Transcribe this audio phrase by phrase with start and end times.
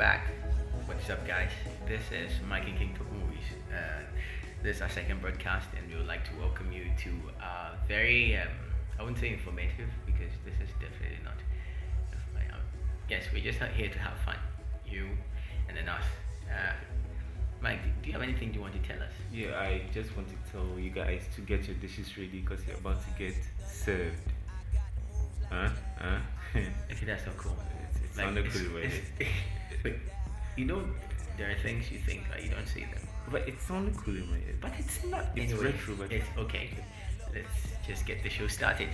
[0.00, 0.28] back.
[0.86, 1.50] What's up, guys?
[1.86, 3.44] This is Mike and King Talk Movies.
[3.70, 4.00] Uh,
[4.62, 7.10] this is our second broadcast, and we would like to welcome you to
[7.44, 8.48] a very, um,
[8.98, 11.34] I wouldn't say informative because this is definitely not.
[13.10, 14.38] Yes, we're just here to have fun.
[14.88, 15.06] You
[15.68, 16.04] and then us.
[16.48, 16.72] Uh,
[17.60, 19.12] Mike, do you have anything you want to tell us?
[19.30, 22.78] Yeah, I just want to tell you guys to get your dishes ready because you're
[22.78, 23.34] about to get
[23.68, 24.32] served.
[25.50, 25.68] Huh?
[25.98, 26.18] Huh?
[26.90, 27.56] Okay, that's so cool.
[28.22, 29.26] Sounded it's- cool?
[29.82, 29.94] But
[30.56, 30.82] you know,
[31.38, 33.06] there are things you think, but you don't see them.
[33.30, 34.56] but it's sounded cool in my head.
[34.60, 35.26] But it's not.
[35.36, 36.70] It's anyway, retro, but- it's okay.
[37.32, 38.88] Let's just get the show started.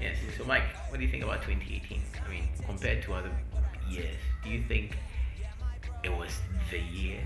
[0.00, 0.16] Yes.
[0.36, 2.00] So, Mike, what do you think about 2018?
[2.24, 3.30] I mean, compared to other
[3.88, 4.96] years, do you think
[6.02, 6.30] it was
[6.70, 7.20] the year?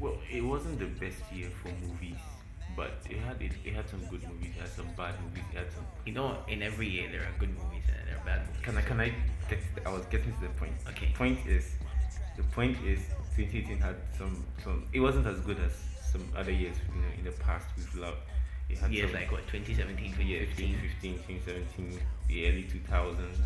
[0.00, 2.18] Well, it wasn't the best year for movies,
[2.76, 5.58] but it had it, it had some good movies, it had some bad movies, it
[5.58, 5.84] had some.
[6.06, 8.62] You know, in every year there are good movies and there are bad movies.
[8.62, 9.12] Can I can I
[9.48, 9.58] get?
[9.84, 10.74] I was getting to the point.
[10.88, 11.12] Okay.
[11.14, 11.76] Point is,
[12.36, 13.00] the point is,
[13.36, 14.84] 2018 had some some.
[14.92, 15.72] It wasn't as good as
[16.12, 16.76] some other years.
[16.94, 18.18] You know, in the past we've loved.
[18.80, 21.14] Had Years some, like what 2017, yeah, 2015.
[21.20, 23.36] 2015, 2017, the early 2000s,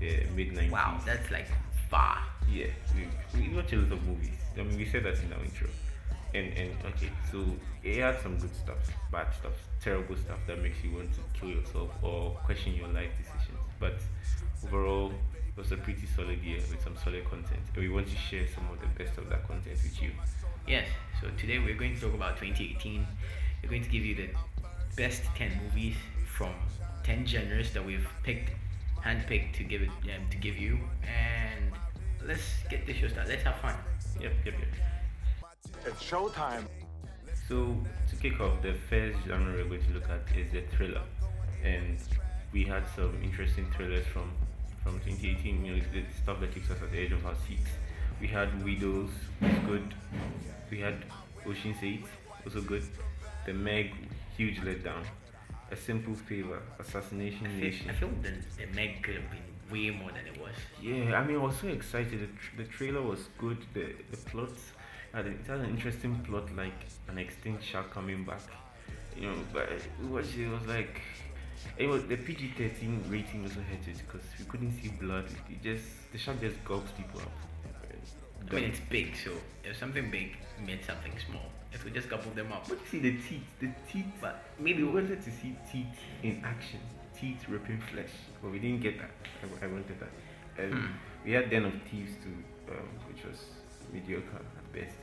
[0.00, 0.70] the mid 90s.
[0.70, 1.46] Wow, that's like
[1.88, 2.18] far.
[2.50, 4.38] Yeah, we, we watch a lot of movies.
[4.58, 5.68] I mean, we said that in our intro.
[6.34, 7.44] And and okay, so
[7.82, 8.78] it had some good stuff,
[9.10, 13.10] bad stuff, terrible stuff that makes you want to kill yourself or question your life
[13.16, 13.58] decisions.
[13.80, 13.96] But
[14.64, 17.62] overall, it was a pretty solid year with some solid content.
[17.74, 20.10] And we want to share some of the best of that content with you.
[20.66, 20.86] Yes,
[21.20, 23.06] so today we're going to talk about 2018.
[23.62, 24.28] We're going to give you the
[24.96, 25.96] best 10 movies
[26.36, 26.54] from
[27.04, 28.50] 10 genres that we've picked,
[29.04, 30.78] handpicked to give it um, to give you.
[31.02, 31.72] And
[32.26, 33.30] let's get the show started.
[33.30, 33.74] Let's have fun.
[34.20, 35.62] Yep, yep, yep.
[35.86, 36.64] It's showtime.
[37.48, 37.76] So
[38.10, 41.02] to kick off, the first genre we're going to look at is the thriller,
[41.64, 41.98] and
[42.52, 44.30] we had some interesting thrillers from
[44.82, 45.64] from 2018.
[45.64, 47.70] You know, the stuff that keeps us at the edge of our seats.
[48.20, 49.94] We had Widows, was good.
[50.70, 51.04] We had
[51.46, 52.04] Ocean's Eight,
[52.44, 52.82] also good.
[53.46, 53.92] The Meg,
[54.36, 55.04] huge letdown.
[55.70, 57.90] A Simple Favor, Assassination I feel, Nation.
[57.90, 60.54] I feel the, the Meg could have been way more than it was.
[60.80, 62.20] Yeah, I mean, I was so excited.
[62.20, 63.58] The, tr- the trailer was good.
[63.74, 64.48] The the plot,
[65.12, 66.78] had a, it had an interesting plot, like
[67.08, 68.40] an extinct shark coming back.
[69.14, 69.68] You know, but
[70.08, 71.02] watched it, it was like,
[71.76, 75.26] it was the PG thirteen rating also hurt it because we couldn't see blood.
[75.50, 77.32] It just the shark just gulps people up.
[78.50, 79.32] I mean, it's big, so
[79.64, 82.98] if something big made something small, if we just couple them up, But you see
[83.00, 84.06] the teeth, the teeth.
[84.20, 85.86] but Maybe we wanted to see teeth
[86.22, 86.80] in action,
[87.18, 88.10] teeth ripping flesh,
[88.42, 89.10] but we didn't get that.
[89.42, 90.62] I, I wanted that.
[90.62, 90.86] And Hmm.
[91.24, 93.44] we had Den of Thieves too, um, which was
[93.92, 94.96] mediocre at best.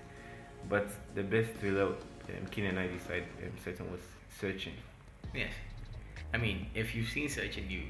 [0.67, 4.01] But the best thriller um, Keen and I decided um, certain was
[4.41, 4.73] Searching.
[5.33, 5.53] Yes.
[6.33, 7.83] I mean, if you've seen Search and you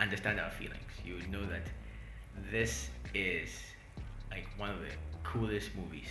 [0.00, 1.62] understand our feelings, you would know that
[2.50, 3.50] this is
[4.30, 4.88] like one of the
[5.22, 6.08] coolest movies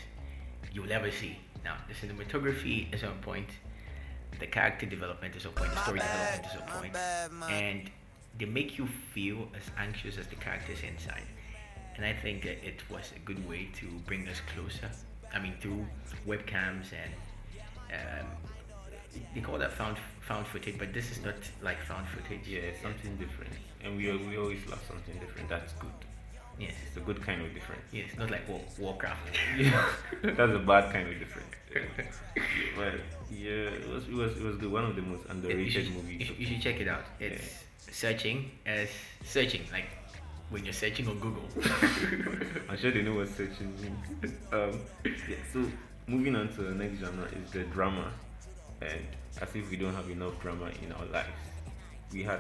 [0.72, 1.38] you'll ever see.
[1.64, 3.50] Now, the cinematography is on point,
[4.40, 7.52] the character development is on point, the story bad, development is on my bad, my-
[7.52, 7.92] and
[8.38, 11.24] they make you feel as anxious as the characters inside.
[11.96, 14.90] And I think it was a good way to bring us closer.
[15.34, 15.86] I mean, through
[16.26, 17.12] webcams and
[17.92, 18.28] um,
[19.36, 22.48] they call that found found footage, but this is not like found footage.
[22.48, 23.52] Yeah, it's something different.
[23.84, 25.50] And we, we always love something different.
[25.50, 25.92] That's good.
[26.60, 27.82] Yes, It's a good kind of different.
[27.92, 29.36] yes, not like War, Warcraft.
[29.58, 29.86] Yeah,
[30.24, 31.48] that's a bad kind of different.
[32.76, 32.94] But
[33.32, 34.72] yeah, it was, it was it was good.
[34.72, 36.28] One of the most underrated should, you, movies.
[36.28, 37.06] should, you should check it out.
[37.20, 38.90] It's searching as
[39.24, 39.86] searching, like
[40.50, 41.48] when you're searching on Google.
[42.70, 44.34] I'm sure they know what searching means.
[44.52, 45.64] Um, yeah, so
[46.08, 48.12] moving on to the next genre is the drama,
[48.82, 49.06] and
[49.42, 51.30] as if we don't have enough drama in our lives,
[52.12, 52.40] we had.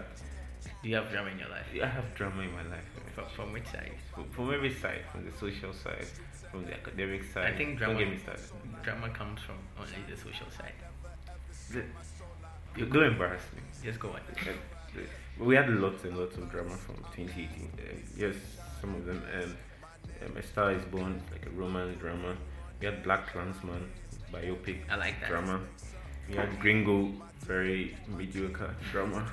[0.83, 1.65] Do you have drama in your life?
[1.81, 2.85] I have drama in my life.
[3.15, 3.91] From, from which side?
[4.13, 6.06] From, from every side, from the social side,
[6.51, 7.53] from the academic side.
[7.53, 8.00] I think Don't drama.
[8.00, 8.44] get me started.
[8.83, 10.73] Drama comes from only the social side.
[11.71, 13.61] The- Don't embarrass me.
[13.83, 14.21] Just go on.
[15.38, 17.69] We had lots and lots of drama from 2018.
[17.77, 17.81] Uh,
[18.17, 18.35] yes,
[18.81, 19.21] some of them.
[19.41, 19.55] Um,
[20.25, 22.35] um, A Star is Born, like a romance drama.
[22.79, 23.89] We had Black Klansman,
[24.33, 25.29] biopic I like that.
[25.29, 25.59] drama.
[26.29, 29.25] We had Gringo, very mediocre drama.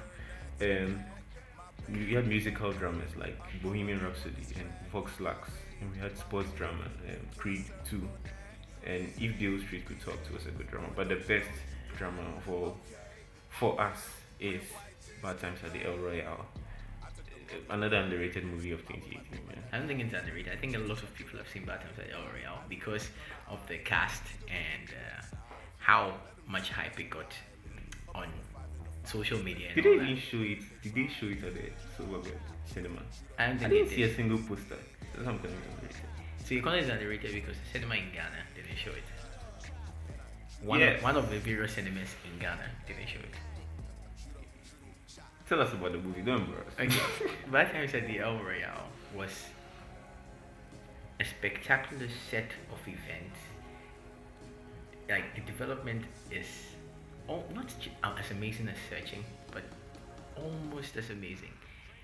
[0.61, 1.01] Um,
[1.89, 5.51] we had musical dramas like Bohemian Rhapsody and Vox Lux.
[5.81, 8.09] And we had sports drama, um, Creed 2.
[8.87, 10.89] And If Beale Street Could Talk to was a good drama.
[10.95, 11.51] But the best
[11.97, 12.75] drama for
[13.49, 13.99] for us
[14.39, 14.63] is
[15.23, 16.47] Bad Times at the El Royale.
[17.71, 19.23] another underrated movie of 2018.
[19.33, 19.57] Yeah.
[19.73, 20.53] I don't think it's underrated.
[20.53, 23.09] I think a lot of people have seen Bad Times at the El Royale because
[23.49, 25.37] of the cast and uh,
[25.79, 26.15] how
[26.47, 27.33] much hype it got
[28.15, 28.29] on
[29.07, 29.69] social media.
[29.75, 30.05] Did they that.
[30.05, 30.59] even show it?
[30.83, 33.03] Did they show it at the cinema?
[33.39, 34.77] I don't I didn't see a single poster.
[35.15, 35.97] That's what I'm it underrated.
[36.45, 39.05] So you call it underrated because the cinema in Ghana didn't show it.
[40.63, 43.35] One, of, one of the various cinemas in Ghana didn't show it.
[45.49, 46.23] Tell us about the movie.
[46.23, 46.75] Don't embarrass.
[46.81, 47.31] Okay.
[47.51, 49.31] By the time I said the El Royale was
[51.21, 53.39] a spectacular set of events.
[55.09, 56.47] Like the development is
[57.29, 59.65] not uh, as amazing as searching, but
[60.37, 61.53] almost as amazing.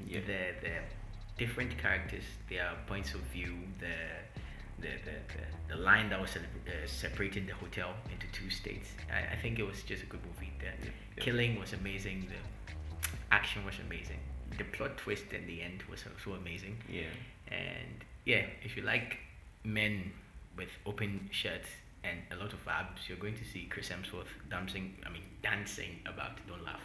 [0.07, 0.21] Yeah.
[0.27, 0.75] The the
[1.39, 3.97] different characters, their points of view, the
[4.81, 8.89] the, the, the, line that was uh, separating the hotel into two states.
[9.13, 10.53] I, I think it was just a good movie.
[10.59, 11.23] The yeah.
[11.23, 12.27] killing was amazing.
[12.29, 14.19] The action was amazing.
[14.59, 16.77] The plot twist in the end was also amazing.
[16.91, 17.03] Yeah.
[17.49, 19.19] And yeah, if you like
[19.63, 20.13] men
[20.57, 21.69] with open shirts
[22.05, 24.95] and a lot of abs, you're going to see Chris Hemsworth dancing.
[25.07, 26.39] I mean, dancing about.
[26.49, 26.83] Don't laugh.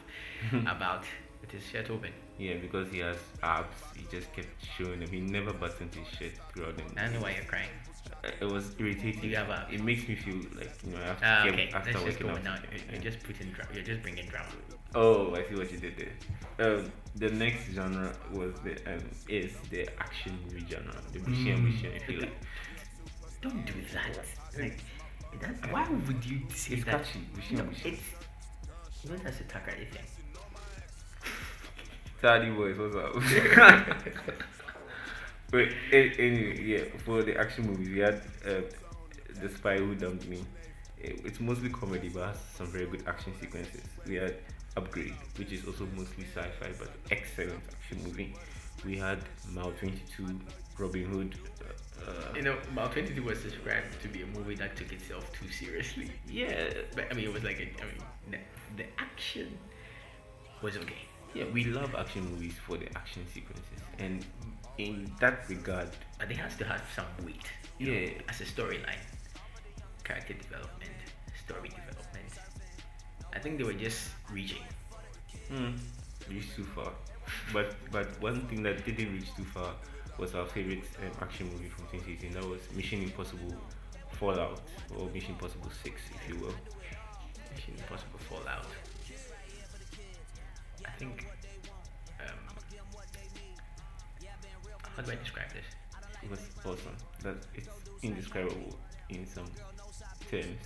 [0.75, 1.04] about
[1.42, 2.12] with his shirt open.
[2.40, 4.48] Yeah, because he has abs, he just kept
[4.78, 5.10] showing them.
[5.10, 7.02] He never buttoned his shirt throughout the.
[7.02, 7.69] I know why you're crying.
[8.24, 9.24] Uh, It was irritating.
[9.30, 9.74] You have abs.
[9.74, 12.44] It makes me feel like you know after, Ah, get- okay, after let's go out.
[12.44, 12.58] now.
[12.92, 13.52] You're just putting.
[13.52, 14.50] Dra- you're just bringing drama.
[14.96, 16.14] Oh, I see what you did there.
[16.66, 21.64] Um, the next genre was the um, is the action movie genre, the mission Mm.
[21.74, 22.38] mission, if you like.
[23.42, 24.18] Don't do that.
[24.60, 24.80] Like,
[25.42, 27.04] that, why would you say It's that?
[27.04, 27.20] catchy.
[27.36, 27.94] Mission No, mission.
[27.94, 30.04] it's you know that's a Tucker thing.
[32.22, 33.14] Daddy boys, what's up?
[35.52, 38.16] but anyway, yeah, for the action movies, we had
[38.46, 38.62] uh,
[39.42, 40.44] the Spy Who Dumped Me.
[41.00, 43.84] It's mostly comedy, but has some very good action sequences.
[44.08, 44.36] We had
[44.76, 48.34] Upgrade, which is also mostly sci-fi, but excellent action movie.
[48.84, 49.20] We had
[49.54, 50.40] Mile 22,
[50.80, 51.36] Robin Hood.
[51.62, 51.66] Uh,
[52.36, 56.12] You know, Mile 22 was described to be a movie that took itself too seriously.
[56.30, 58.01] yeah, But I mean, it was like, a, I mean,
[58.31, 58.38] the,
[58.77, 59.57] the action
[60.62, 61.01] was okay.
[61.33, 64.25] yeah, we love action movies for the action sequences, and
[64.77, 65.89] in that regard,
[66.19, 67.48] But it has to have some weight.
[67.80, 68.21] you know, Yeah.
[68.30, 69.04] as a storyline,
[70.04, 70.98] character development,
[71.45, 72.31] story development.
[73.33, 74.63] I think they were just reaching.
[75.51, 75.77] Mm,
[76.30, 76.92] reached too far.
[77.54, 79.74] But but one thing that didn't reach too far
[80.18, 82.34] was our favorite um, action movie from 2018.
[82.34, 83.54] That was Mission Impossible
[84.12, 84.62] Fallout
[84.98, 86.54] or Mission Impossible 6, if you will.
[87.54, 88.66] Mission Impossible Fallout.
[90.86, 91.25] I think.
[92.19, 92.38] Um,
[94.96, 95.66] how do I describe this?
[96.24, 96.96] It was awesome.
[97.24, 97.69] That it's
[98.02, 98.75] indescribable
[99.10, 99.46] in some
[100.31, 100.58] terms.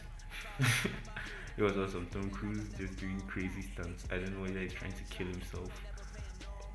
[1.58, 2.08] it was awesome.
[2.12, 4.06] Tom Cruise just doing crazy stunts.
[4.12, 5.70] I don't know whether he's trying to kill himself.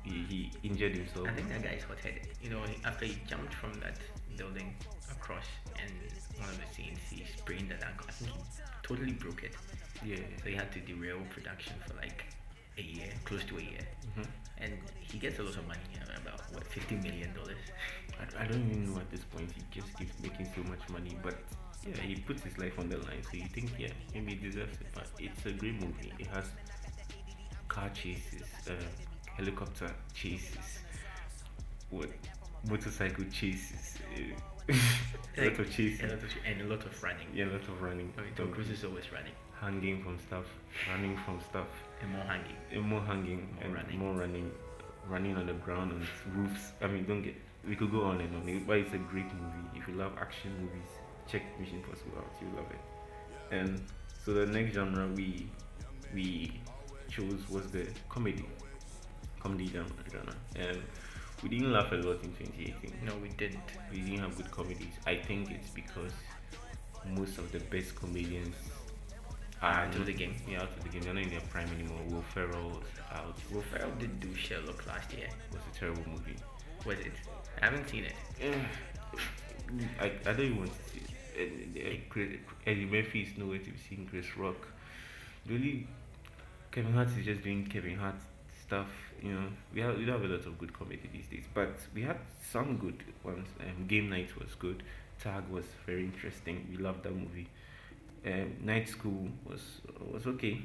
[0.03, 1.27] He, he injured himself.
[1.27, 2.27] I think that guy is hot-headed.
[2.41, 3.97] You know, after he jumped from that
[4.37, 4.75] building
[5.11, 5.45] across,
[5.81, 5.91] and
[6.39, 8.05] one of the scenes he sprained that ankle.
[8.07, 8.39] I think he
[8.83, 9.53] totally broke it.
[10.05, 10.17] Yeah.
[10.41, 12.25] So he had to derail production for like
[12.77, 13.85] a year, close to a year.
[14.15, 14.27] Mhm.
[14.59, 17.57] And he gets a lot of money, you know, about what, fifty million dollars.
[18.19, 19.51] I, I don't even know at this point.
[19.51, 21.35] He just keeps making so much money, but
[21.87, 23.21] yeah, he puts his life on the line.
[23.23, 24.87] So you think, yeah, maybe he deserves it.
[24.93, 26.13] But it's a great movie.
[26.19, 26.45] It has
[27.67, 28.73] car chases, uh,
[29.37, 30.79] helicopter chases,
[31.89, 32.09] what
[32.69, 34.73] motorcycle chases, uh,
[35.37, 37.27] a lot of chases, a lot of, and a lot of running.
[37.33, 40.45] yeah, a lot of running, mean, Tom Cruise is always running hanging from stuff,
[40.89, 41.67] running from stuff,
[42.01, 42.55] and more hanging.
[42.71, 43.99] and more hanging More and running.
[43.99, 44.51] more running,
[45.07, 46.71] running on the ground on roofs.
[46.81, 47.35] I mean, don't get.
[47.67, 48.63] We could go on and on.
[48.65, 49.67] But it's a great movie.
[49.75, 50.89] If you love action movies,
[51.27, 52.31] check Mission Impossible out.
[52.41, 53.55] You love it.
[53.55, 53.81] And
[54.23, 55.47] so the next genre we
[56.13, 56.51] we
[57.09, 58.45] chose was the comedy,
[59.39, 59.91] comedy genre.
[60.11, 60.35] genre.
[60.55, 60.81] And
[61.43, 62.93] we didn't laugh a lot in 2018.
[63.05, 63.59] No, we didn't.
[63.91, 64.93] We didn't have good comedies.
[65.05, 66.11] I think it's because
[67.15, 68.55] most of the best comedians
[69.61, 70.35] Are out of the game.
[70.47, 71.01] Yeah, out of the game.
[71.01, 71.99] They're not in their prime anymore.
[72.09, 73.37] Will Ferrell was out.
[73.51, 75.27] Will Ferrell did do Sherlock last year.
[75.27, 76.35] It was a terrible movie.
[76.85, 77.13] Was it?
[77.61, 78.13] I haven't seen it.
[78.39, 78.53] Eh,
[79.99, 81.01] I, I don't even want to see
[81.35, 82.39] it.
[82.65, 84.07] Eddie Murphy is nowhere to be seen.
[84.09, 84.67] Chris Rock.
[85.45, 85.87] The only
[86.71, 88.15] Kevin Hart is just doing Kevin Hart
[88.67, 88.87] stuff.
[89.21, 91.75] You know, we have we don't have a lot of good comedy these days, but
[91.93, 92.17] we had
[92.51, 93.47] some good ones.
[93.59, 94.83] Um, Game Night was good.
[95.23, 96.67] Tag was very interesting.
[96.69, 97.47] We loved that movie.
[98.25, 99.61] Um, Night School was
[100.13, 100.61] was okay.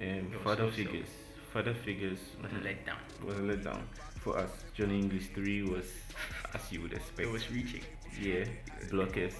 [0.00, 0.76] Um, was Father so-so.
[0.84, 1.08] Figures.
[1.52, 3.26] Father Figures Was a letdown.
[3.26, 3.82] was a letdown
[4.20, 4.50] for us.
[4.72, 5.84] Johnny English 3 was
[6.54, 7.28] as you would expect.
[7.28, 7.82] It was reaching.
[8.18, 8.46] yeah,
[8.90, 9.34] Blockers.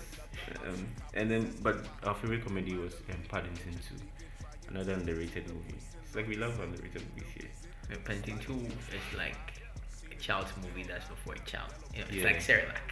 [0.67, 3.95] Um, and then, but our favorite comedy was um, Paddington 2,
[4.75, 5.77] another underrated movie.
[6.05, 7.49] It's like we love underrated movies here.
[8.05, 9.37] Paddington 2 is like
[10.11, 11.73] a child's movie that's not for a child.
[11.95, 12.25] You know, it's Yeah.
[12.25, 12.89] like Cerelac.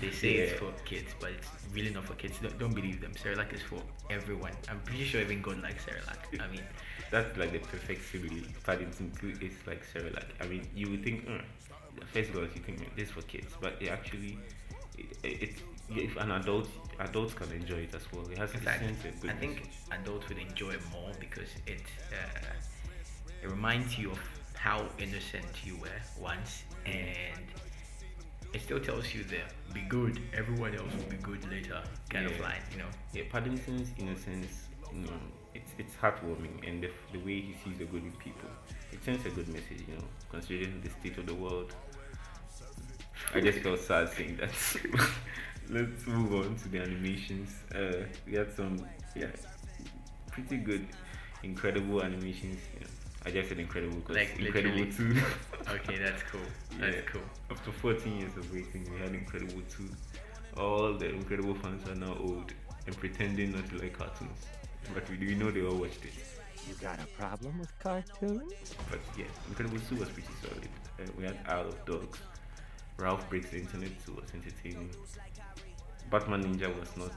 [0.00, 2.38] They say it's for kids, but it's really not for kids.
[2.40, 3.12] Don't, don't believe them.
[3.12, 4.52] Cerelac is for everyone.
[4.68, 6.40] I'm pretty sure even God likes Cerelac.
[6.40, 6.62] I mean,
[7.10, 8.44] That's like the perfect simile.
[8.64, 10.24] Paddington 2 is like Cerelac.
[10.40, 11.42] I mean, you would think, mm,
[12.00, 14.38] the first glance, you think "Mm, this is for kids, but it actually,
[14.96, 15.50] it, it,
[15.90, 16.68] if an adult,
[17.00, 18.26] adults can enjoy it as well.
[18.30, 21.82] It has in the sense of I think adults would enjoy it more because it
[22.12, 22.38] uh,
[23.42, 24.18] it reminds you of
[24.54, 27.44] how innocent you were once, and
[28.52, 30.20] it still tells you that be good.
[30.34, 32.42] Everyone else will be good later, kind of Yeah.
[32.42, 32.62] line.
[32.72, 32.90] You know.
[33.12, 35.18] Yeah, Paddington's innocence, you know,
[35.54, 38.50] it's it's heartwarming, and the, the way he sees the good in people,
[38.92, 39.82] it sends a good message.
[39.88, 41.74] You know, considering the state of the world.
[43.34, 44.50] I just felt sad saying that.
[45.70, 47.50] Let's move on to the animations.
[47.74, 48.84] Uh, we had some,
[49.16, 49.28] yeah,
[50.30, 50.86] pretty good,
[51.42, 52.58] incredible animations.
[52.74, 52.86] You know,
[53.24, 55.14] I just said incredible because Like, Incredible literally.
[55.14, 55.22] Two.
[55.74, 56.40] Okay, that's cool.
[56.78, 57.02] That's Yeah.
[57.02, 57.22] cool.
[57.50, 59.88] After 14 years of waiting, we had Incredible 2.
[60.56, 62.52] All the Incredible fans are now old
[62.86, 64.46] and pretending not to like cartoons.
[64.92, 66.12] But we, we know they all watched it.
[66.68, 68.74] You got a problem with cartoons?
[68.90, 70.68] But yeah, Incredible 2 was pretty solid.
[71.00, 72.18] Uh, we had Isle of Dogs.
[72.98, 74.90] Ralph Breaks the Internet 2 was entertaining.
[76.10, 77.12] Batman Ninja was not.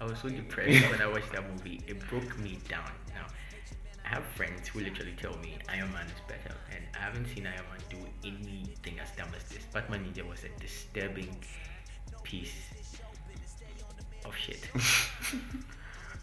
[0.00, 1.80] I was so depressed when I watched that movie.
[1.86, 2.90] It broke me down.
[4.06, 7.46] I have friends who literally tell me Iron Man is better, and I haven't seen
[7.46, 9.64] Iron Man do anything as dumb as this.
[9.72, 11.36] Batman Ninja was a disturbing
[12.22, 12.54] piece
[14.24, 14.68] of shit.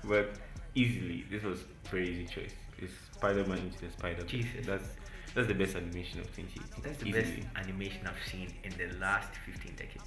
[0.05, 0.33] But
[0.75, 1.59] easily, this was
[1.89, 2.53] very easy choice.
[2.77, 4.65] It's Spider Man into the Spider Verse.
[4.65, 4.89] That's
[5.33, 6.83] that's the best animation of 2018.
[6.83, 7.23] That's the easily.
[7.23, 10.03] best animation I've seen in the last 15 decades.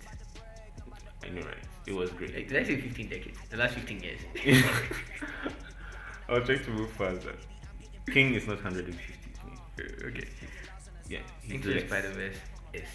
[1.24, 1.56] I know, right?
[1.86, 2.34] It was great.
[2.34, 3.38] Like, did I say 15 decades?
[3.50, 4.20] The last 15 years.
[6.28, 7.34] I'll try to move faster.
[8.12, 8.94] King is not 150
[9.38, 9.52] to me.
[9.78, 10.28] Uh, okay.
[11.08, 12.36] Yeah, he's Into the Verse
[12.72, 12.88] is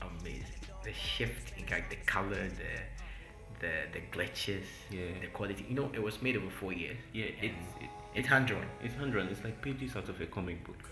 [0.00, 0.42] amazing.
[0.84, 2.72] The shift in like the color, the
[3.60, 5.02] the the glitches, Yeah.
[5.20, 5.64] the quality.
[5.68, 6.96] You know, it was made over four years.
[7.12, 8.66] Yeah, it's it, it's hand drawn.
[8.82, 9.28] it's hand drawn.
[9.28, 10.82] It's like pages out of a comic book,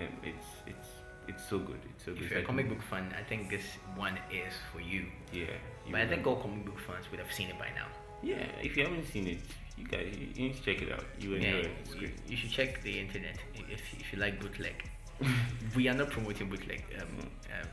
[0.00, 0.88] and it's it's
[1.28, 1.78] it's so good.
[1.90, 2.22] It's so good.
[2.22, 3.64] If you're a comic book fan, I think this
[3.96, 5.04] one is for you.
[5.32, 5.44] yeah.
[5.86, 7.86] you But I think all comic book fans would have seen it by now.
[8.22, 8.46] yeah.
[8.62, 9.38] If you haven't seen it,
[9.78, 11.04] you guys you need to check it out.
[11.20, 11.70] You enjoy Yeah, it.
[11.80, 12.14] It's you, great.
[12.28, 13.36] you should check the internet
[13.70, 14.84] if if you like bootleg.
[15.76, 16.82] we are not promoting bootleg.
[17.00, 17.30] Um,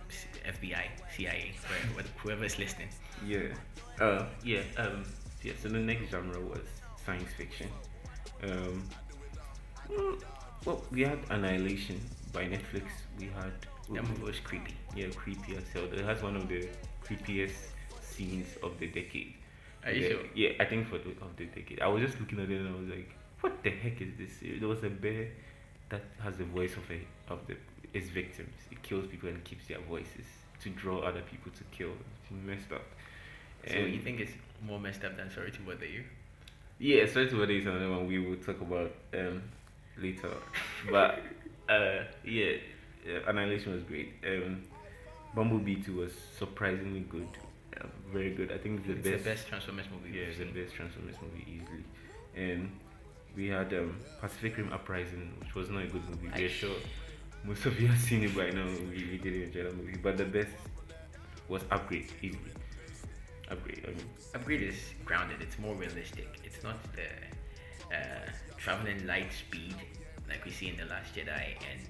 [0.09, 0.83] C- FBI,
[1.15, 1.51] CIA,
[1.95, 2.89] where- whoever is listening.
[3.25, 3.53] Yeah.
[3.99, 4.61] Uh, yeah.
[4.77, 5.03] Um,
[5.43, 5.53] yeah.
[5.61, 6.61] So the next genre was
[7.05, 7.67] science fiction.
[8.43, 8.87] Um,
[10.65, 11.99] well, we had Annihilation
[12.33, 12.83] by Netflix.
[13.19, 13.53] We had
[13.93, 14.75] That movie was creepy.
[14.95, 15.85] yeah, creepy as hell.
[15.91, 16.69] It has one of the
[17.03, 17.57] creepiest
[18.01, 19.33] scenes of the decade.
[19.85, 20.19] Are you yeah, sure?
[20.35, 21.79] Yeah, I think for the, of the decade.
[21.81, 23.09] I was just looking at it and I was like,
[23.41, 24.31] what the heck is this?
[24.59, 25.27] There was a bear
[25.89, 27.55] that has the voice of a of the
[27.93, 28.53] its victims.
[28.71, 30.25] It kills people and keeps their voices
[30.61, 31.91] to draw other people to kill.
[32.21, 32.83] It's messed up.
[33.67, 36.03] So And- you think it's more messed up than Sorry to Bother You?
[36.79, 39.41] yeah, sorry to bother you is another one we will talk about um,
[39.97, 40.31] later.
[40.91, 41.19] But
[41.67, 42.53] uh, yeah,
[43.07, 44.13] uh, Annihilation was great.
[44.25, 44.63] Um,
[45.35, 47.27] Bumblebee 2 was surprisingly good.
[47.77, 48.51] Uh, very good.
[48.51, 49.23] I think it's the It's best.
[49.23, 51.83] the best Transformers movie Yeah, it's the best Transformers movie easily.
[52.35, 52.71] And
[53.35, 56.29] we had um, Pacific Rim Uprising, which was not a good movie.
[56.35, 56.75] We're sure
[57.45, 58.65] most of you have seen it by now.
[58.65, 59.97] We, we didn't enjoy that movie.
[60.01, 60.49] But the best
[61.47, 62.51] was Upgrade, easily.
[63.49, 64.05] Upgrade, I mean.
[64.35, 65.41] Upgrade is grounded.
[65.41, 66.27] It's more realistic.
[66.43, 69.75] It's not the uh, traveling light speed
[70.27, 71.81] like we see in the Last Jedi and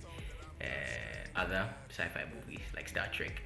[0.62, 3.42] uh, other sci-fi movies like Star Trek.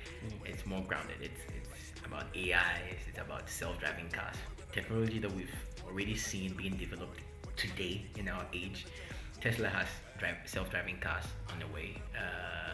[0.46, 1.16] It's more grounded.
[1.22, 1.63] It's it's
[2.06, 3.00] about AIs.
[3.08, 4.36] It's about self-driving cars.
[4.72, 5.54] Technology that we've
[5.88, 7.20] already seen being developed
[7.56, 8.86] today in our age.
[9.42, 12.02] Tesla has drive, self-driving cars on the way.
[12.18, 12.72] Uh,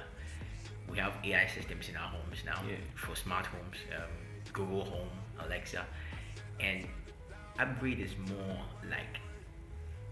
[0.90, 2.76] we have AI systems in our homes now Yeah.
[2.96, 4.10] for smart homes, um,
[4.54, 5.10] Google Home,
[5.46, 5.86] Alexa,
[6.60, 6.88] and
[7.60, 8.58] upgrade is more
[8.90, 9.20] like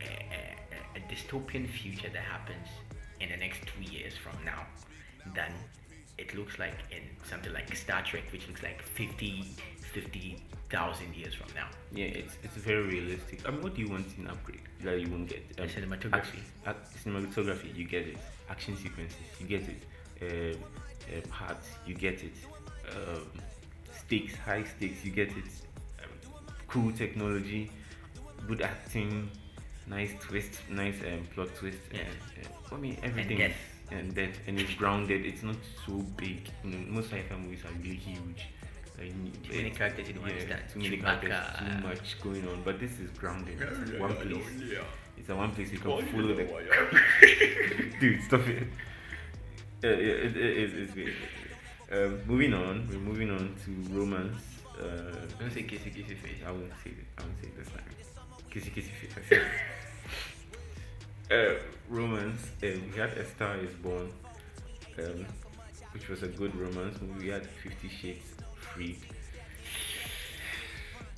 [0.02, 2.68] a, a, a dystopian future that happens
[3.20, 4.66] in the next two years from now
[5.34, 5.52] than
[6.18, 9.44] it looks like in something like Star Trek, which looks like 50,
[9.94, 11.68] 50,000 years from now.
[11.92, 13.48] Yeah, it's it's very realistic.
[13.48, 15.56] I mean, what do you want in upgrade that you won't get?
[15.56, 16.14] The cinematography.
[16.16, 18.18] act- act- cinematography, you get it.
[18.50, 19.82] Action sequences, you get it.
[20.22, 20.64] Um,
[21.16, 22.34] uh, parts, you get it.
[22.92, 23.28] Um,
[23.94, 25.46] stakes, high stakes, you get it.
[26.04, 27.72] Um, cool technology,
[28.48, 29.30] good acting,
[29.88, 31.80] nice twist, nice um, plot twist.
[31.94, 32.02] Yeah.
[32.02, 33.38] And, uh, I mean, everything.
[33.38, 33.56] death.
[33.91, 35.25] Is- and that and it's grounded.
[35.25, 36.50] It's not so big.
[36.63, 38.46] You know, most sci-fi movies are really huge.
[38.98, 39.13] Like,
[39.44, 40.62] Too many characters you don't yeah, understand.
[40.74, 42.63] Too many characters, too much going on.
[42.63, 43.62] But this is grounded.
[43.62, 44.44] It's in one place.
[45.17, 46.44] It's a one place you can follow the.
[48.00, 48.63] Dude, stop it.
[49.84, 51.13] Uh, yeah, it, it, it, it's good.
[51.91, 54.41] Um, moving on, we're moving on to romance.
[54.77, 54.84] Uh,
[55.39, 56.41] Don't say kissy kissy face.
[56.46, 57.06] I won't say it.
[57.17, 57.84] I won't say it this time.
[58.51, 58.91] Kissy kissy
[59.27, 59.41] face.
[61.29, 61.55] Uh,
[61.89, 62.41] romance.
[62.63, 64.10] Uh, we had A Star Is Born,
[64.98, 65.25] um,
[65.91, 67.25] which was a good romance movie.
[67.25, 69.00] We had Fifty Shades Freed.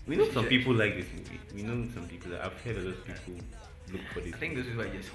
[0.07, 1.39] We know some people like this movie.
[1.53, 2.31] We know some people.
[2.41, 3.35] I've heard a lot of people
[3.91, 4.33] look for this.
[4.33, 5.09] I think this is why I just.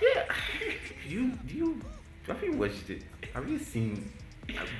[0.00, 0.24] Yeah.
[1.08, 1.80] Do you do you
[2.28, 3.02] have you watched it?
[3.34, 4.12] Have you seen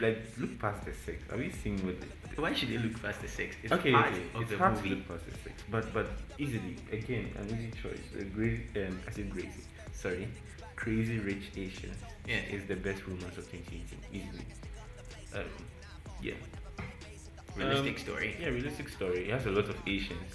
[0.01, 1.19] like look past the sex?
[1.31, 3.57] Are we seeing what the, Why should they look past the sex?
[3.63, 4.23] It's okay, part okay.
[4.35, 4.89] of it's the hard movie.
[4.91, 6.07] to look past the sex, but but
[6.39, 8.01] easily again an easy choice.
[8.19, 9.63] A great um, I said crazy.
[9.93, 10.29] Sorry,
[10.77, 11.97] Crazy Rich Asians.
[12.27, 12.41] Yeah.
[12.51, 14.45] is the best romance of 2018 easily.
[15.35, 15.45] Um,
[16.23, 16.35] yeah.
[17.57, 18.37] Realistic Um, story.
[18.41, 19.29] Yeah, realistic story.
[19.29, 20.33] It has a lot of Asians.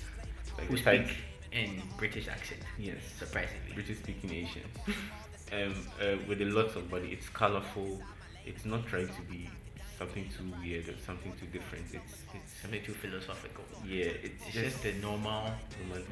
[0.57, 1.17] Like Who the speak
[1.53, 2.61] in British accent?
[2.77, 2.97] Yes.
[3.17, 3.73] Surprisingly.
[3.73, 4.75] British speaking Asians.
[5.53, 7.09] um, uh, with a lot of body.
[7.13, 8.01] It's colorful.
[8.45, 9.49] It's not trying to be
[9.97, 11.85] something too weird or something too different.
[11.93, 13.63] It's it's Something too philosophical.
[13.85, 14.05] yeah.
[14.05, 14.65] It's, It's just.
[14.65, 15.51] just the normal.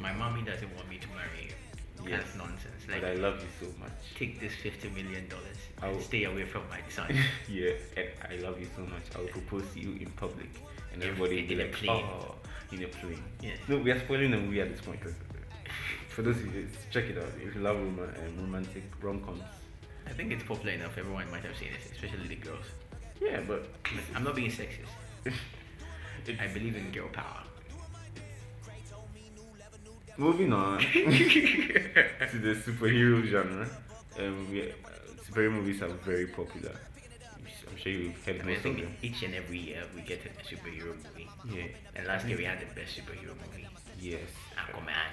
[0.01, 1.53] My mommy doesn't want me to marry you.
[2.09, 2.23] Yes.
[2.23, 2.81] of nonsense.
[2.87, 3.91] but Like, I love you so much.
[4.17, 7.13] take this fifty million dollars I'll stay away from my son.
[7.47, 9.03] yeah, and I love you so much.
[9.15, 10.49] I will propose to you in public,
[10.93, 12.05] and everybody will be in a like, plane.
[12.09, 12.33] "Oh,
[12.71, 13.57] in a plane." Yes.
[13.67, 14.99] No, we are spoiling the movie at this point.
[15.05, 15.09] uh,
[16.09, 17.31] For those of you, check it out.
[17.45, 19.43] If you love rom- um, romantic rom coms,
[20.11, 20.97] I think it's popular enough.
[20.97, 22.65] Everyone might have seen it, especially the girls.
[23.21, 23.65] yeah, but
[24.13, 24.91] I'm not being sexist.
[26.39, 27.43] I believe in girl power.
[30.17, 33.67] Moving on to the superhero genre,
[34.19, 34.73] um, we, uh,
[35.25, 36.75] superhero movies are very popular.
[37.69, 38.93] I'm sure you've heard I mean, I most of them.
[39.01, 41.29] each and every year we get a superhero movie.
[41.49, 41.63] Yeah.
[41.95, 43.65] And last year we had the best superhero movie,
[43.99, 44.19] Yes.
[44.57, 45.09] Aquaman.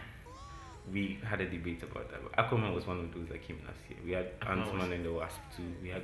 [0.93, 2.21] We had a debate about that.
[2.23, 3.99] But Aquaman was one of those that came last year.
[4.05, 5.63] We had Ant Man and the Wasp two.
[5.83, 6.03] We had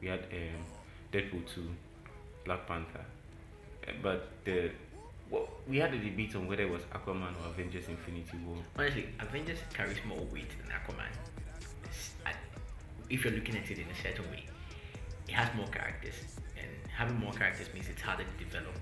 [0.00, 0.64] we had um,
[1.12, 1.68] Deadpool two,
[2.44, 3.04] Black Panther.
[3.86, 4.70] Uh, but the
[5.30, 8.56] well, we had a debate on whether it was Aquaman or Avengers Infinity War.
[8.78, 11.10] Honestly, Avengers carries more weight than Aquaman.
[12.26, 12.32] I-
[13.10, 14.44] If you're looking at it in a certain way,
[15.28, 16.14] it has more characters,
[16.56, 18.74] and having more characters means it's harder to develop.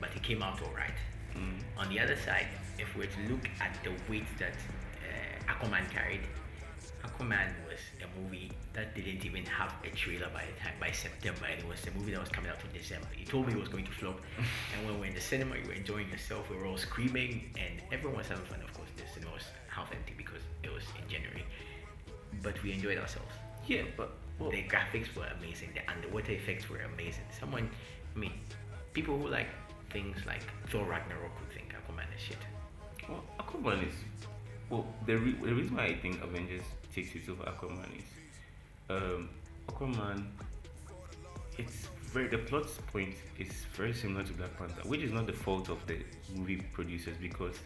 [0.00, 0.98] But it came out alright.
[1.36, 1.60] Mm.
[1.78, 2.46] On the other side,
[2.78, 4.54] if we're to look at the weight that
[5.48, 6.20] Aquaman carried,
[7.02, 11.44] Aquaman was a movie that didn't even have a trailer by the time by September,
[11.50, 13.08] and it was a movie that was coming out in December.
[13.18, 14.20] You told me it was going to flop,
[14.74, 16.50] and when we were in the cinema, you were enjoying yourself.
[16.50, 18.60] We were all screaming, and everyone was having fun.
[18.62, 21.44] Of course, the cinema was half empty because it was in January,
[22.42, 23.34] but we enjoyed ourselves.
[23.66, 25.70] Yeah, but well, The graphics were amazing.
[25.74, 27.24] The underwater effects were amazing.
[27.38, 27.70] Someone,
[28.14, 28.32] I mean,
[28.92, 29.46] people who like
[29.90, 32.38] things like Thor Ragnarok would think Aquaman is shit.
[33.08, 33.94] Well, Aquaman is
[34.74, 34.86] well.
[35.06, 36.62] The, re- the reason why I think Avengers
[36.94, 38.04] takes it over Aquaman is
[38.90, 39.28] um,
[39.68, 40.26] Aquaman.
[41.56, 45.32] It's very the plot point is very similar to Black Panther, which is not the
[45.32, 45.98] fault of the
[46.34, 47.56] movie producers because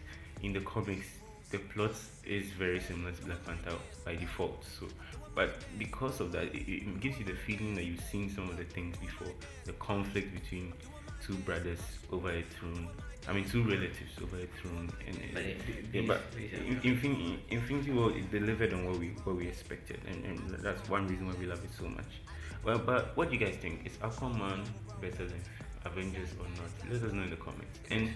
[0.43, 1.07] in the comics
[1.51, 1.95] the plot
[2.27, 4.65] is very similar to Black Panther by default.
[4.79, 4.87] So,
[5.35, 8.57] but because of that, it, it gives you the feeling that you've seen some of
[8.59, 9.33] the things before.
[9.65, 10.75] The conflict between
[11.25, 11.81] two brothers
[12.13, 12.89] over a throne.
[13.29, 15.61] I mean, two relatives over a throne, and But it-
[15.93, 20.25] yeah, but in- Infinity, Infinity War it delivered on what we what we expected, and,
[20.25, 22.13] and that's one reason why we love it so much.
[22.65, 23.87] Well, but what do you guys think?
[23.87, 24.65] Is Aquaman
[25.01, 25.41] better than
[25.85, 26.71] Avengers or not?
[26.93, 27.79] Let us know in the comments.
[27.91, 28.11] And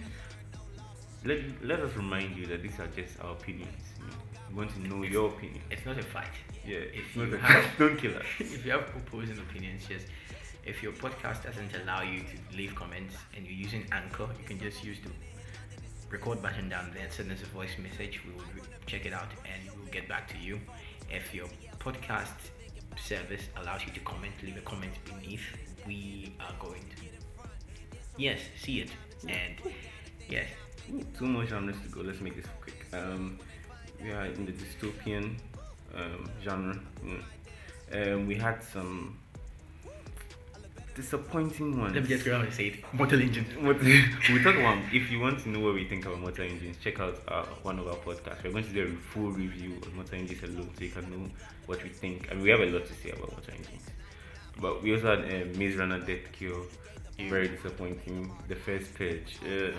[1.25, 3.83] let, let us remind you that these are just our opinions.
[3.99, 4.17] You know?
[4.51, 5.63] We want to know your opinion.
[5.71, 6.35] It's not a fight.
[6.67, 8.25] Yeah, If it's not you a have- don't kill us.
[8.41, 10.07] if you have opposing opinions, just
[10.65, 14.59] if your podcast doesn't allow you to leave comments and you're using Anchor, you can
[14.59, 15.11] just use the
[16.11, 18.21] record button down there and send us a voice message.
[18.25, 18.45] We will
[18.87, 20.61] check it out and we'll get back to you.
[21.11, 21.47] If your
[21.79, 22.51] podcast
[22.97, 25.45] service allows you to comment, leave a comment beneath.
[25.87, 27.03] We are going to
[28.19, 28.91] yes see it
[29.27, 29.57] and
[30.29, 30.47] yes
[31.17, 32.01] Two more genres to go.
[32.01, 32.87] Let's make this quick.
[32.93, 33.39] Um,
[34.03, 35.37] we are in the dystopian
[35.95, 36.79] um, genre.
[37.05, 37.23] Mm.
[37.93, 39.19] Um, we had some
[40.95, 41.95] disappointing ones.
[41.95, 42.85] let me just go around and say it.
[42.93, 43.45] Mortal Engine.
[43.61, 44.79] What we talk about.
[44.93, 47.79] If you want to know what we think about Mortal Engines, check out uh, one
[47.79, 48.45] of our podcasts.
[48.45, 51.31] We're going to do a full review of Mortal Engines alone, so you can know
[51.67, 52.29] what we think.
[52.31, 53.87] I mean, we have a lot to say about Mortal Engines.
[54.61, 56.63] But we also had uh, Maze Runner Death Cure.
[57.29, 58.31] Very disappointing.
[58.49, 59.39] The first page.
[59.45, 59.73] Uh,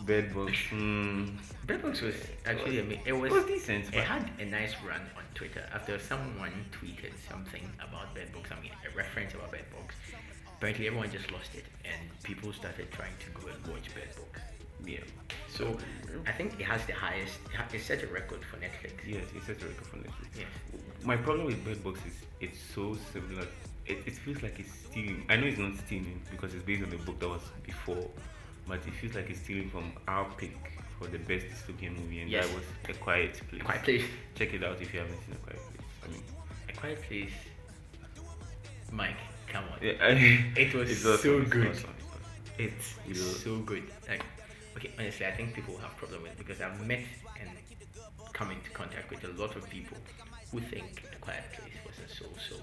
[0.00, 0.52] Bird Box.
[0.70, 4.74] Mm, Bird Box was actually ama- it was It was decent, It had a nice
[4.86, 8.50] run on Twitter after someone tweeted something about Bird Box.
[8.50, 9.94] I mean, a reference about Bird Box.
[10.56, 14.40] apparently everyone just lost it, and people started trying to go and watch Bird Box.
[14.84, 14.98] Yeah.
[15.48, 15.76] So
[16.26, 17.38] I think it has the highest.
[17.72, 18.94] It set a record for Netflix.
[19.06, 20.30] Yes, it sets a record for Netflix.
[20.38, 20.46] Yes.
[21.04, 23.46] My problem with Bird Box is it's so similar.
[23.86, 25.24] It, it feels like it's stealing.
[25.28, 28.08] I know it's not stealing because it's based on a book that was before,
[28.68, 30.52] but it feels like it's stealing from our pick
[30.98, 32.46] for the best dystopian movie, and Yes.
[32.46, 33.62] that was A Quiet Place.
[33.62, 34.04] Quiet Place.
[34.34, 35.86] Check it out if you haven't seen A Quiet Place.
[36.04, 36.22] I mean,
[36.68, 37.32] A Quiet Place.
[38.90, 39.16] Mike,
[39.48, 39.78] come on.
[39.82, 39.92] yeah,
[40.56, 41.66] It was so awesome, good.
[41.66, 41.94] it's awesome.
[42.58, 43.84] It's You know- so good.
[44.08, 44.22] Like,
[44.76, 47.00] okay, honestly, I think people have problem with it because I've met
[47.40, 47.50] and
[48.32, 49.96] come into contact with a lot of people
[50.50, 52.56] who think A Quiet Place was a so-so.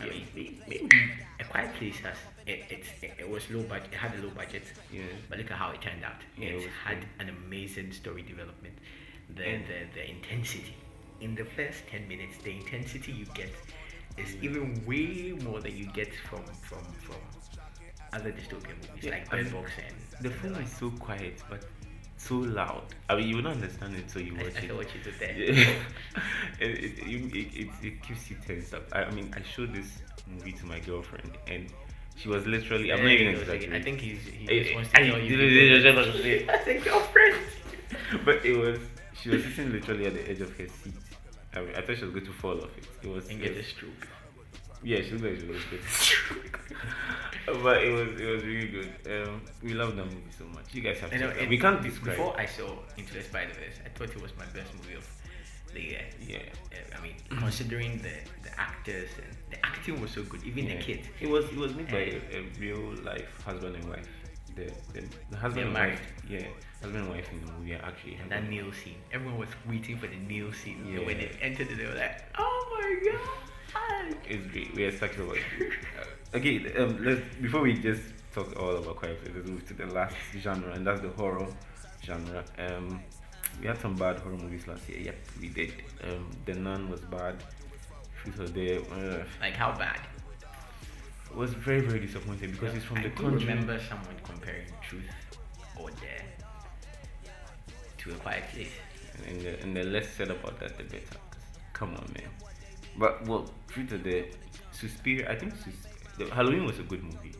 [0.00, 0.88] I mean, may- maybe.
[1.56, 2.16] A Quiet Place has
[2.46, 2.60] it.
[2.70, 3.88] It, it, it was low budget.
[3.92, 4.64] It had a low budget.
[4.92, 5.02] Yeah.
[5.28, 6.20] But look at how it turned out.
[6.38, 7.08] Yeah, it it had good.
[7.20, 8.76] an amazing story development.
[9.36, 10.74] The, And- the the intensity
[11.20, 13.52] in the first ten minutes, the intensity you get
[14.22, 14.44] is Mm.
[14.46, 17.20] even way more than you get from from from
[18.12, 21.62] other dystopian movies Yeah, like I Bird Box and The film is so quiet, but
[22.16, 22.84] so loud.
[23.10, 24.94] I mean, you will not understand it, so you I, watch I it.
[24.94, 25.36] you did there.
[25.36, 25.74] Yeah.
[26.60, 28.84] it, it, it, it, it keeps you tensed up.
[28.92, 29.90] I, I mean, I showed this
[30.26, 31.66] movie to my girlfriend, and
[32.16, 32.92] she was literally.
[32.92, 33.72] I'm not even exaggerating.
[33.72, 36.46] I think he's he Eh, just wants eh, to I- tell you.
[36.48, 37.36] I I think girlfriend.
[38.24, 38.78] but it was.
[39.20, 40.94] She was sitting literally at the edge of her seat.
[41.54, 42.84] I mean, I thought she was going to fall off it.
[43.02, 43.28] It was.
[43.28, 44.06] And get a stroke.
[44.82, 45.80] yeah, she looked like she was good.
[47.62, 48.90] but it was it was really good.
[49.28, 50.66] Um, we love that movie so much.
[50.74, 51.18] You guys have to.
[51.18, 51.40] know, check it out.
[51.42, 52.16] and we can't describe.
[52.16, 55.06] Before I saw Into the Spider Verse, I thought it was my best movie of
[55.74, 56.02] year.
[56.20, 56.38] Yeah.
[56.72, 60.76] Uh, I mean, considering the the actors and the acting was so good, even Yeah.
[60.76, 61.00] the kid.
[61.20, 64.08] It was it was made by a, a real life husband and wife.
[64.54, 65.98] The the, the husband and married.
[65.98, 66.12] wife.
[66.28, 66.46] Yeah,
[66.80, 68.14] husband and wife in the movie are actually.
[68.22, 70.80] And that Neil scene, everyone was waiting for the Neil scene.
[70.96, 74.74] So when they entered, it, they were like, "Oh my god!" It's great.
[74.74, 75.36] We are talking about.
[76.34, 78.02] Okay, um, let's before we just
[78.34, 81.46] talk all about quiet place, let's move to the last genre, and that's the horror
[82.04, 82.44] genre.
[82.58, 83.00] Um,
[83.60, 84.98] we had some bad horror movies last year.
[85.00, 85.72] Yep, we did.
[86.04, 87.36] Um, The Nun was bad.
[88.22, 90.00] Truth or Dare uh, Like how bad?
[91.30, 93.46] It was very very disappointing because it's from I the Conjuring.
[93.46, 95.08] remember someone comparing Truth
[95.78, 96.24] or Dare
[97.98, 98.72] to A Quiet Place.
[99.26, 101.16] and the, and the less said about that, the better.
[101.72, 102.30] Come on, man.
[102.98, 104.24] But well, truth of the
[104.72, 105.86] Suspiria, I think Sus-
[106.18, 107.32] the Halloween was a good movie.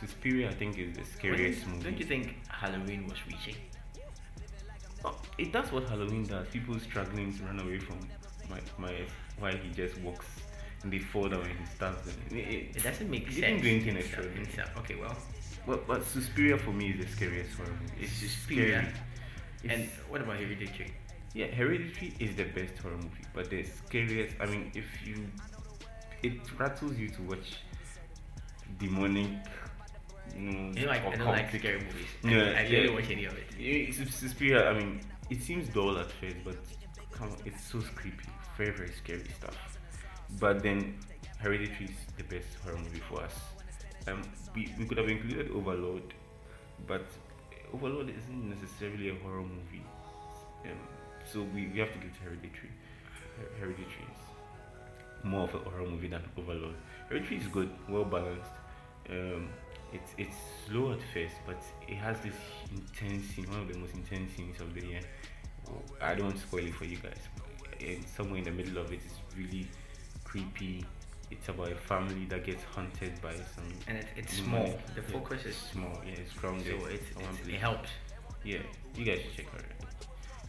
[0.00, 1.84] Suspiria, I think, is the scariest Don't- movie.
[1.84, 3.56] Don't you think Halloween was reaching?
[5.38, 6.46] It does what Halloween does.
[6.48, 7.98] People struggling to run away from
[8.50, 8.94] my my
[9.38, 10.26] why he just walks
[10.82, 12.14] and they fall down and he starts them.
[12.30, 13.40] It, it, It doesn't make it sense.
[13.40, 14.22] didn't do anything in extra.
[14.24, 15.16] some- in some- Okay, well,
[15.66, 18.04] But, but Suspiria for me is the scariest horror movie.
[18.04, 18.78] It's just Suspiria.
[18.80, 18.94] scary.
[19.64, 20.92] It's- and what about Hereditary?
[21.34, 24.34] Yeah, Hereditary is the best horror movie, but the scariest.
[24.40, 25.16] I mean, if you,
[26.22, 27.48] it rattles you to watch
[28.78, 29.28] demonic,
[30.36, 32.10] you know, know, like, I don't like scary movies.
[32.24, 32.68] Yeah, I, I yeah.
[32.68, 33.94] didn't watch any of it.
[33.94, 34.70] Sus- Suspiria.
[34.70, 36.56] I mean, it seems dull at first, but
[37.12, 39.78] come, on, it's so creepy, very very scary stuff.
[40.40, 40.98] But then,
[41.38, 43.34] Hereditary is the best horror movie for us.
[44.06, 44.22] Um,
[44.54, 46.14] we, we could have included Overlord,
[46.86, 47.06] but
[47.72, 49.84] Overlord isn't necessarily a horror movie.
[50.64, 50.78] Um,
[51.30, 52.70] so we, we have to give to Hereditary.
[53.36, 56.74] Her- Hereditary is more of a horror movie than Overlord.
[57.08, 58.50] Hereditary is good, well balanced.
[59.10, 59.48] Um,
[59.92, 62.34] it's it's slow at first, but it has this
[62.70, 65.00] intense scene, one of the most intense scenes of the year.
[66.00, 67.18] I don't want to spoil it for you guys.
[67.80, 69.68] And somewhere in the middle of it is really
[70.24, 70.84] creepy.
[71.30, 73.70] It's about a family that gets hunted by some.
[73.86, 74.64] And it, it's small.
[74.94, 76.00] The yeah, focus is small.
[76.06, 76.80] Yeah, it's grounded.
[76.80, 77.90] So it's, it helps.
[78.44, 78.58] Yeah,
[78.96, 79.86] you guys should check out it.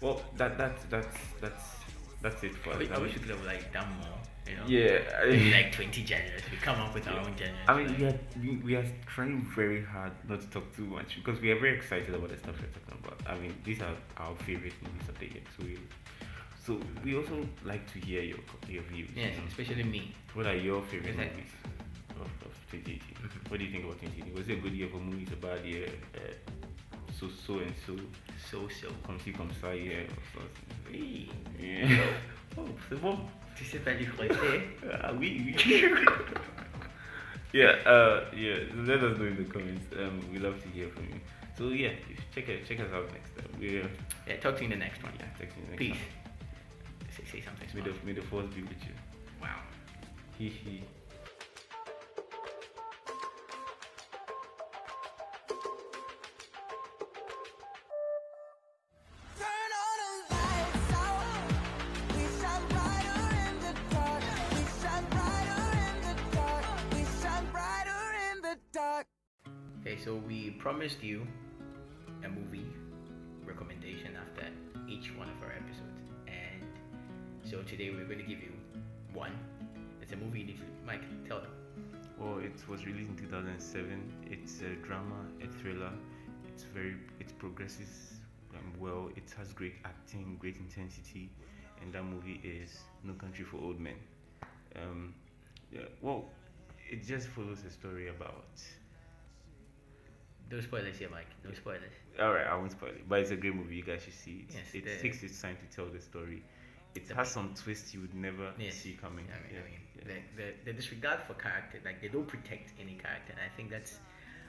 [0.02, 1.64] Well, that that's that's that's
[2.22, 2.80] that's it for I us.
[2.80, 4.20] wish, I wish we could have like done more.
[4.50, 4.64] You know?
[4.68, 6.42] Yeah, Maybe like 20 genres.
[6.52, 7.56] We come up with our own genres.
[7.68, 10.86] I mean, like- we are we, we are trying very hard not to talk too
[10.86, 13.20] much because we are very excited about the stuff we're talking about.
[13.32, 15.78] I mean, these are our favorite movies of the year, so we
[16.66, 19.10] so we also like to hear your your views.
[19.16, 19.48] Yes, you know.
[19.48, 20.14] especially me.
[20.34, 21.52] What are your favorite movies
[22.20, 23.00] of, of 2018?
[23.00, 23.50] Mhm.
[23.50, 24.34] What do you think about 2018?
[24.36, 25.30] Was it a good year for movies?
[25.32, 25.88] A bad year?
[26.16, 26.34] Uh,
[27.20, 27.96] so so and so.
[28.50, 28.88] So so.
[29.06, 30.04] Comme ci, comme ça, yeah.
[30.04, 30.70] or something.
[30.92, 31.30] Oui.
[31.60, 31.90] Yeah.
[32.58, 33.16] Oh, c'est bon.
[33.60, 34.62] Tu sais pas du français?
[35.04, 35.56] Ah oui, oui.
[37.54, 38.56] yeah, uh, yeah.
[38.88, 39.86] Let us know in the comments.
[39.98, 41.20] Um, we love to hear from you.
[41.58, 41.92] So yeah,
[42.34, 43.50] check it, check us out next time.
[43.60, 43.84] We're
[44.28, 45.12] Yeah, talk to you in the next one.
[45.20, 45.92] yeah, texting next Peace.
[45.92, 47.12] time.
[47.18, 48.94] Say, say something May the, may the force be with you.
[49.42, 49.60] Wow.
[50.38, 50.84] Hee hee.
[70.04, 71.28] So we promised you
[72.24, 72.72] a movie
[73.46, 74.48] recommendation after
[74.88, 76.64] each one of our episodes, and
[77.44, 78.54] so today we're going to give you
[79.14, 79.34] one.
[80.02, 80.40] It's a movie.
[80.40, 81.52] You need to, Mike, tell them.
[82.18, 84.28] Well, it was released in 2007.
[84.32, 85.92] It's a drama, a thriller.
[86.48, 88.14] It's very, it progresses
[88.80, 89.10] well.
[89.18, 91.30] It has great acting, great intensity,
[91.82, 93.96] and that movie is No Country for Old Men.
[94.78, 95.14] Um,
[95.74, 96.26] yeah, well,
[96.90, 98.46] it just follows a story about.
[100.52, 101.28] No spoilers here, Mike.
[101.46, 101.94] No spoilers.
[102.20, 103.76] All right, I won't spoil it, but it's a great movie.
[103.76, 104.56] You guys should see it.
[104.56, 106.44] Yes, it the- takes its time to tell the story.
[106.96, 108.76] It The- has some twists you would never Yes.
[108.76, 109.26] see coming.
[109.32, 110.04] I mean, yeah, I mean yeah.
[110.36, 113.70] the, the, the disregard for character, like they don't protect any character, and I think
[113.70, 114.00] that's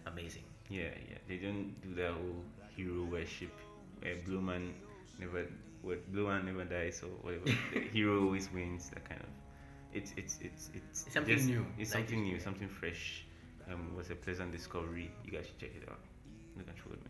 [0.07, 0.45] amazing.
[0.71, 1.19] Yeah, yeah.
[1.29, 2.43] They don't do that whole
[2.75, 3.53] hero worship
[4.01, 4.73] where blue man
[5.19, 5.47] never
[5.83, 7.45] what blue man never dies or whatever.
[7.75, 9.29] the hero always wins, that kind of
[9.93, 13.25] it's it's it's it's, It's something just- new, It's like something new, something fresh.
[13.73, 15.11] Um was a pleasant discovery.
[15.25, 16.01] You guys should check it out.
[16.57, 17.10] Look at Trollman.